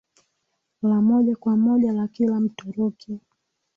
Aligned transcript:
la 0.81 1.01
moja 1.01 1.35
kwa 1.35 1.57
moja 1.57 1.91
la 1.93 2.07
kila 2.07 2.39
Mturuki 2.39 3.19